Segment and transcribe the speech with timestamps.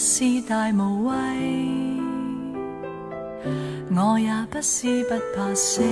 [0.00, 1.12] 不是大无畏，
[3.92, 5.82] 我也不是不怕死。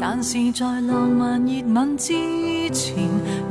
[0.00, 2.14] 但是在浪漫热吻之
[2.72, 2.94] 前，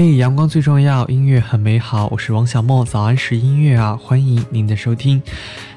[0.00, 2.06] 嘿，阳光最重要，音乐很美好。
[2.12, 5.20] 我是王小莫，早安是音乐啊，欢迎您的收听。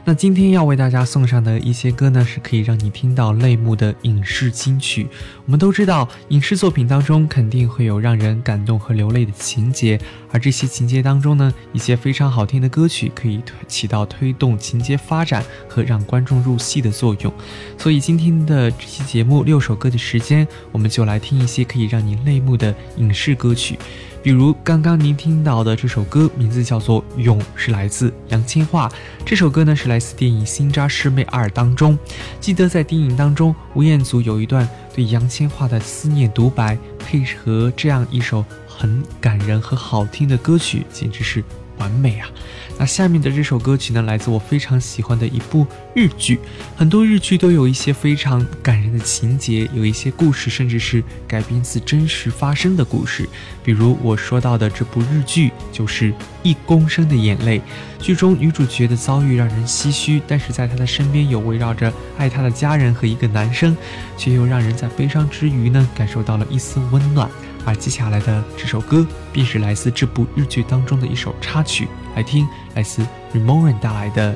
[0.05, 5.07] 那今天要为大家送上的一些歌呢，是可以让你听到泪目的影视金曲。
[5.45, 9.99] 我们都知道，影视作品当中肯定会有让人感动和流泪的情节，
[10.31, 17.33] 而这些情节当中呢，一些非常好听的歌曲可以起到推动情节发展和让观众入戏的作用。
[17.75, 23.79] 所以今天的这期节目六首歌的时间，我们就来听一些可以让你泪目的影视歌曲。
[24.23, 28.89] 比如刚刚您听到的这首歌，名字叫做《勇》，是来自杨千嬅。
[29.25, 31.97] 这首歌呢是来自电影《新扎师妹二》当中。
[32.39, 41.43] 记得在电影当中，吴彦祖有一段对杨千嬅的思念独白，配合这样一首很感人和好听的歌曲，简直是。
[41.81, 42.29] 完美啊！
[42.77, 46.39] 那下面的这首歌曲呢，来自我非常喜欢的一部日剧。
[46.75, 53.27] 很多日剧都有一些非常感人的情节，有一些故事，甚至是改编自真实发生的故事。
[53.63, 56.11] 比如我说到的这部日剧，就是
[56.43, 57.59] 《一公升的眼泪》。
[57.99, 63.75] 剧中女主角的遭遇让人唏嘘，但是在她的身边有围绕着爱她的家人和一个男生，
[64.17, 67.27] 却又让人在悲伤之余呢，感受到了一丝温暖。
[67.65, 71.87] 而接下来的这首歌，便是来自这部日剧当中的一首插曲。
[72.15, 74.33] 来听来自 r e m o r a n 带来的《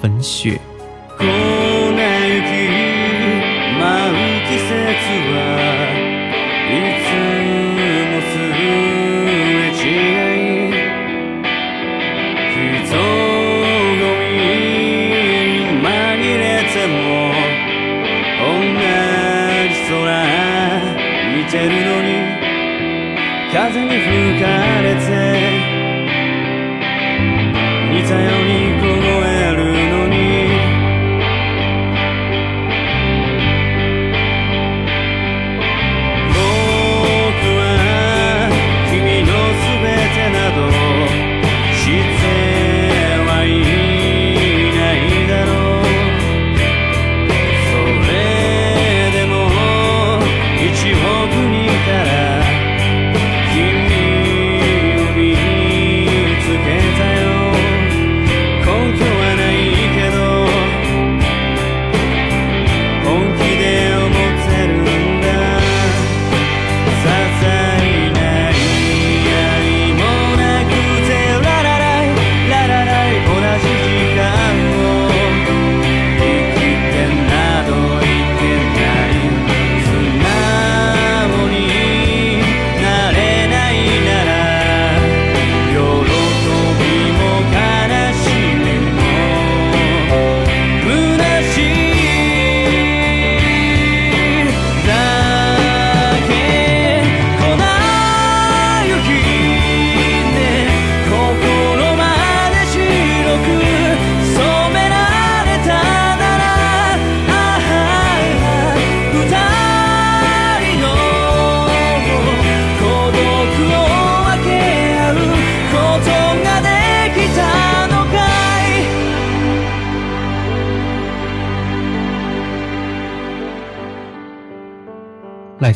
[0.00, 0.60] 粉雪》。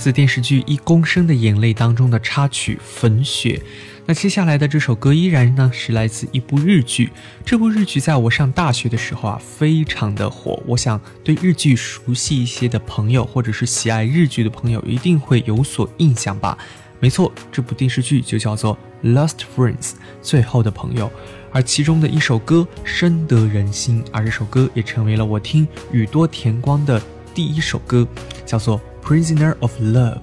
[0.04, 3.56] 自电视剧《一公升的眼泪》当中的插曲《粉雪》，
[4.04, 7.08] 那接下来的这首歌依然呢是来自一部日剧。
[7.42, 10.62] 这部日剧在我上大学的时候啊，非常的火。
[10.66, 16.58] 我想对日剧熟悉一些的朋友，或者是喜爱日剧的朋友，一定会有所印象吧？
[17.00, 18.76] 没错，这部电视剧就叫做
[19.14, 21.06] 《Lost Friends 最后的朋友》，
[21.50, 27.00] 而其中的一首歌深得人心，而这首歌也成为了我听宇多田光的
[27.34, 28.06] 第一首歌，
[28.44, 28.78] 叫做。
[29.04, 30.18] Prisoner of Love，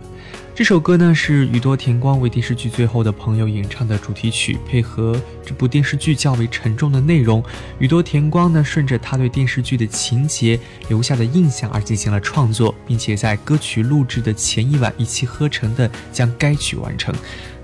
[0.56, 4.58] 这首歌呢是宇多田光为电视剧《最后的朋友》演唱的主题曲。
[4.68, 7.44] 配合这部电视剧较为沉重的内容，
[7.78, 17.14] 宇多田光呢顺着他对电视剧的情节留下的印象而进行了创作，并且在歌曲录制的前一晚一气呵成的将该曲完成。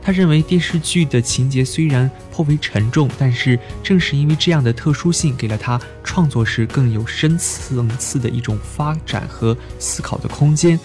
[0.07, 10.79] 他认为电视剧的情节虽然颇为沉重，但是正是因为这样的特殊性，给了他创作时更有深层次的一种发展和思考的空间。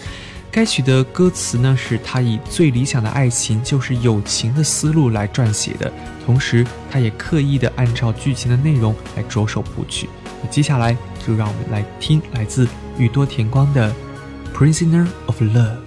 [0.51, 5.89] 该曲的歌词呢，是他以最理想的爱情就是友情的思路来撰写的，
[6.25, 10.09] 同时他也刻意的按照剧情的内容来着手谱曲。
[10.51, 10.91] 接下来
[11.25, 13.89] 就让我们来听来自宇多田光的
[14.57, 15.77] 《Prisoner of Love》。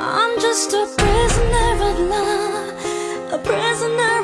[0.00, 4.22] I'm just a prisoner of love, a prisoner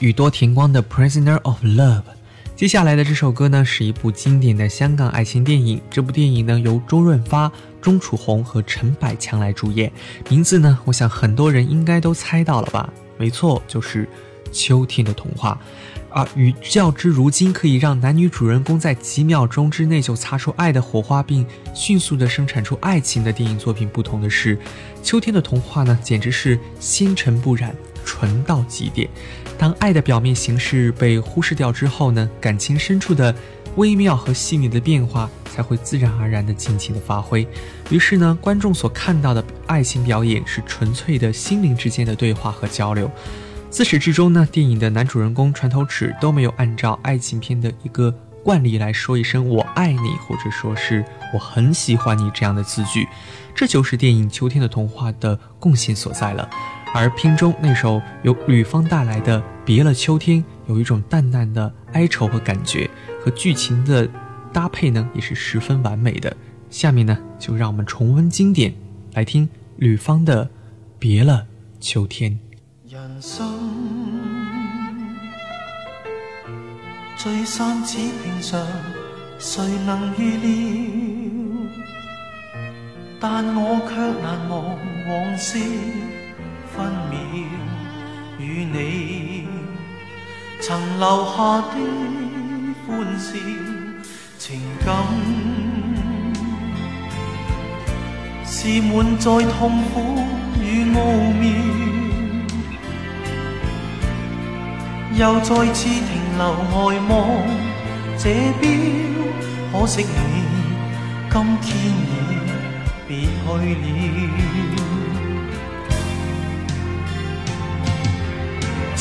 [0.00, 1.98] 与多田光的《Prisoner of Love》，
[2.54, 5.80] 接下来的这首歌呢，是一部经典的香港爱情电影。
[5.90, 9.90] 这部电影呢，由周润发、钟楚红和陈百强来主演。
[10.28, 12.92] 名字呢，我想很多人应该都猜到了吧？
[13.16, 14.04] 没错，就是
[14.52, 15.58] 《秋天的童话》。
[16.12, 24.56] 而与较之如今可以让男女主人公在几秒钟之内就擦出爱的火花，并迅速的生产出爱情的电影作品不同的是，
[25.04, 27.74] 《秋天的童话》呢，简直是纤尘不染。
[28.04, 29.08] 纯到极点，
[29.58, 33.34] 当爱的表面形式被忽视掉之后呢，感情深处的
[33.76, 37.46] 微妙和细腻的变化才会自然而然的尽情的发挥。
[37.90, 43.10] 于是呢，观众所看到的爱情表演是纯粹的心灵之间的对话和交流。
[43.70, 48.10] 自始至终呢，电影的男主人公船头尺都没有按照爱情片的一个
[48.42, 53.06] 惯例来说一声“我爱你”或者说“是我很喜欢你”这样的字句。
[53.54, 56.48] 这就是电影《秋天的童话》的贡献所在了。
[56.92, 62.90] 而片中那首由吕方带来的《别了秋天》，有一种淡淡的哀愁和感觉，
[63.22, 64.08] 和剧情的
[64.52, 66.36] 搭配呢也是十分完美的。
[66.68, 68.74] 下面呢，就让我们重温经典，
[69.12, 70.44] 来听吕方的
[70.98, 71.46] 《别了
[71.78, 72.36] 秋天》。
[72.92, 73.46] 人生
[79.86, 81.30] 能料？
[83.20, 83.78] 但我
[84.48, 84.64] 忘
[85.08, 85.36] 往
[86.80, 87.20] 分秒
[88.38, 89.44] 与你
[90.62, 91.74] 曾留下的
[92.86, 93.34] 欢笑，
[94.38, 94.94] 情感
[98.46, 99.26] 是满载
[99.58, 100.16] 痛苦
[100.62, 101.04] 与傲
[101.38, 101.52] 妙，
[105.18, 107.28] 又再次停留外望
[108.16, 108.70] 这表，
[109.80, 110.44] 可惜你
[111.30, 112.10] 今天已
[113.06, 114.29] 别去了。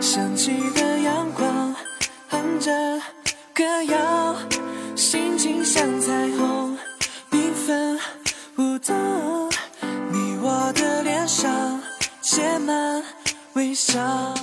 [0.00, 1.72] 升起的阳光，
[2.28, 2.72] 哼着
[3.54, 4.34] 歌谣，
[4.96, 6.76] 心情像彩虹
[7.30, 7.96] 缤纷
[8.58, 9.48] 舞动。
[10.10, 11.80] 你我的脸上
[12.20, 13.00] 写满
[13.52, 14.34] 微笑。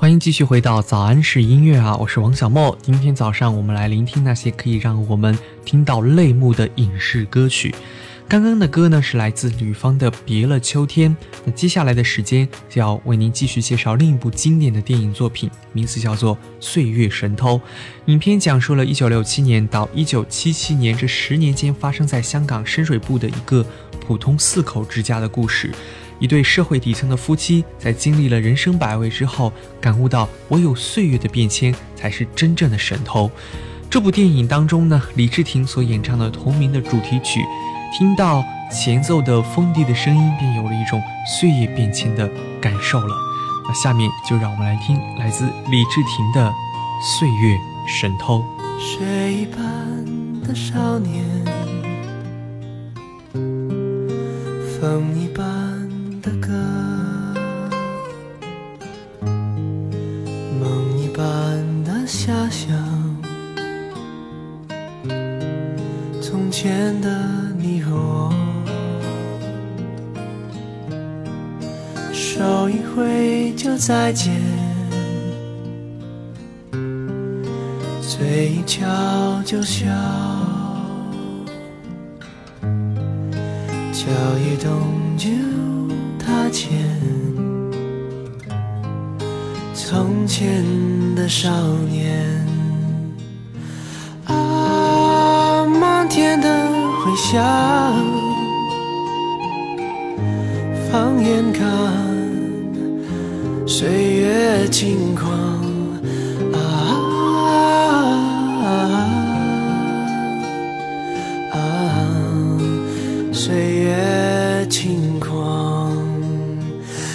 [0.00, 2.78] 欢迎继续回到早安是音乐啊，我是王小莫。
[2.80, 7.74] 今天早上我们来聆听那些可以让我们听到泪目的影视歌曲。
[8.28, 11.10] 刚刚的歌呢是来自吕方的《别了秋天》。
[11.44, 17.56] 那接下来的时间就要为您继续介绍另一部经典的电影作品，名字叫做《岁月神偷》。
[18.06, 23.66] 影片讲述了1967年到1977年这十年间发生在香港深水埗的一个
[24.00, 25.72] 普通四口之家的故事。
[26.20, 33.30] 一对社会底层的夫妻在经历了人生百味之后，感悟到唯有岁月的变迁才是真正的神偷。
[33.88, 37.42] 这部电影当中呢，李治廷所演唱的同名的主题曲，
[37.96, 41.00] 听到前奏的风笛的声音，便有了一种
[41.40, 42.28] 岁月变迁的
[42.60, 43.16] 感受了。
[43.66, 46.50] 那下面就让我们来听来自李治廷的
[47.18, 48.38] 《岁月神偷》。
[48.80, 49.88] 水一般般。
[50.48, 51.22] 的少年，
[54.80, 55.87] 风
[73.88, 74.34] 再见，
[78.02, 78.86] 嘴角
[79.46, 79.88] 就笑。
[103.68, 105.30] 岁月轻狂，
[106.54, 106.60] 啊
[111.52, 111.58] 啊！
[113.30, 115.94] 岁月轻狂，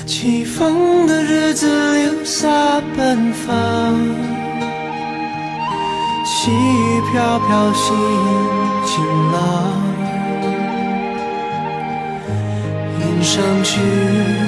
[0.06, 3.56] 起风的日子流洒奔放，
[6.24, 7.96] 细雨飘飘，心
[8.86, 9.74] 晴朗，
[13.00, 14.42] 云上去。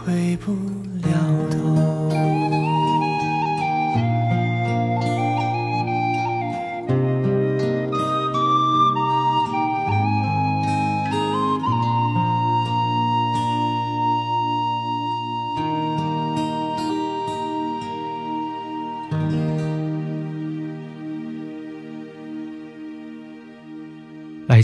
[0.05, 0.94] 回不。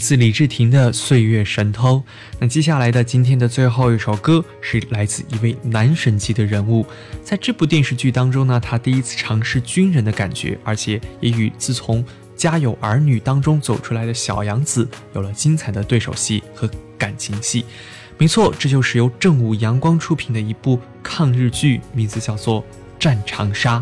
[0.01, 1.97] 自李治廷的《岁月神偷》，
[2.39, 6.83] 那接下来的今天的最后一首歌是来自一位男神级的人物，
[7.23, 12.03] 在这部电视剧当中呢，他第一次尝试军人的感觉，而且也与自从
[12.35, 17.63] 《家有儿女》当中走出来的小杨子有了精彩的对手戏和感情戏。
[18.17, 22.63] 没错，这就是由正午阳光出品的一部抗日剧，名字叫做
[22.99, 23.77] 《战长沙》，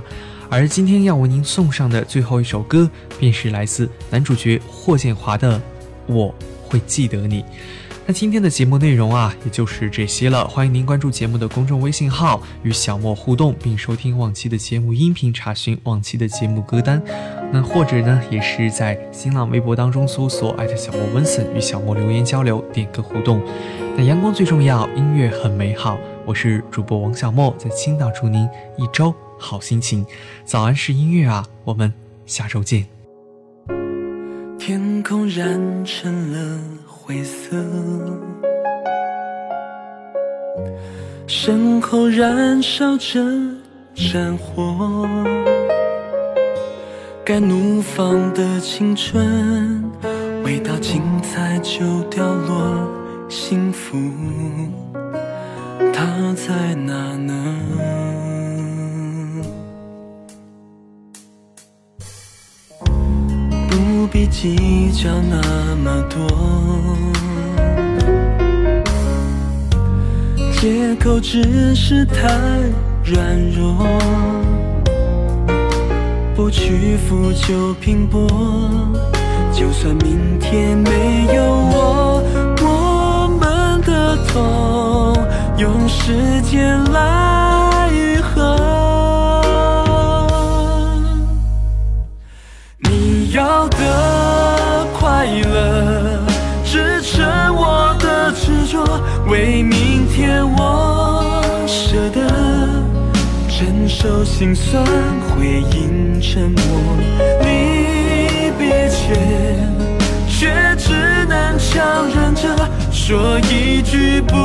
[0.49, 5.59] 而今天要为您送上的最后一首歌，便是来自男主角霍建华的。
[6.09, 6.33] 我
[6.67, 7.45] 会记得你。
[8.05, 10.47] 那今天的节目内容啊，也就是这些了。
[10.47, 17.01] 欢迎您关注节目的公众微信号，与小莫互动，并收听往期的节目音频，查询往期的节目歌单。
[17.51, 23.41] 那或者呢，也是在新浪微博当中搜索“艾特小莫温森，与小莫留言交流，点歌互动。
[23.95, 25.99] 那阳光最重要，音乐很美好。
[26.25, 28.41] 我是主播王小莫，在青岛祝您
[28.77, 30.03] 一周好心情。
[30.45, 31.93] 早安是音乐啊，我们
[32.25, 32.98] 下周见。
[34.99, 37.55] 天空染成了灰色，
[41.25, 43.23] 身后燃烧着
[43.95, 45.07] 战火。
[47.23, 49.81] 该怒放的青春，
[50.43, 51.79] 未到精彩就
[52.11, 52.89] 凋落。
[53.29, 53.95] 幸福，
[55.93, 56.03] 它
[56.35, 57.59] 在哪呢？
[62.83, 64.78] 不必记。
[65.01, 65.41] 想那
[65.77, 66.17] 么多，
[70.59, 72.27] 借口只是太
[73.01, 73.87] 软弱，
[76.35, 78.27] 不屈服就拼搏，
[79.53, 82.21] 就算明天没有我，
[82.61, 85.15] 我们的痛
[85.57, 87.58] 用时间来。
[93.39, 96.19] 要的快乐，
[96.65, 97.23] 支撑
[97.55, 98.83] 我的执着。
[99.29, 102.19] 为明天，我舍得
[103.47, 104.83] 承受心酸，
[105.29, 106.65] 回应沉默。
[107.41, 109.15] 离别前，
[110.27, 110.91] 却只
[111.29, 112.41] 能强忍着
[112.91, 114.35] 说一句不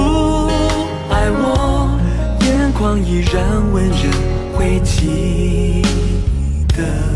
[1.11, 1.90] 爱我，
[2.42, 5.83] 眼眶依然温热，会记
[6.78, 7.13] 得。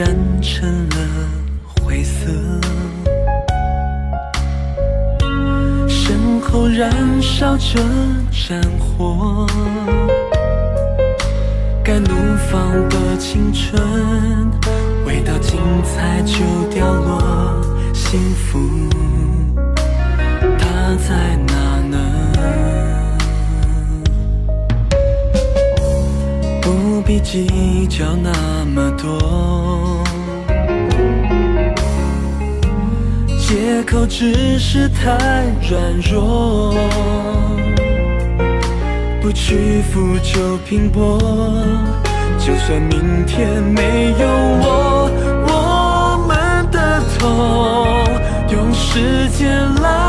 [0.00, 0.08] 染
[0.40, 0.96] 成了
[1.62, 2.30] 灰色，
[5.88, 7.78] 身后燃烧着
[8.32, 9.46] 战火。
[11.84, 12.06] 该怒
[12.50, 13.78] 放的青春，
[15.04, 16.38] 未到精彩就
[16.72, 19.19] 掉落，幸福。
[27.00, 28.30] 不必计较那
[28.66, 30.04] 么多，
[33.38, 35.14] 借口只是太
[35.66, 35.80] 软
[36.12, 36.74] 弱。
[39.22, 41.16] 不屈服就拼搏，
[42.38, 44.28] 就算明天没有
[44.60, 45.10] 我，
[45.48, 47.86] 我们的痛
[48.52, 49.99] 用时间来。